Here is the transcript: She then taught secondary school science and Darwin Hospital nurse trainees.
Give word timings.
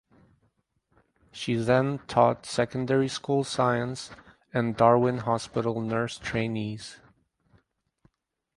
She 1.31 1.53
then 1.53 1.99
taught 2.07 2.47
secondary 2.47 3.07
school 3.07 3.43
science 3.43 4.09
and 4.51 4.75
Darwin 4.75 5.19
Hospital 5.19 5.79
nurse 5.79 6.17
trainees. 6.17 6.97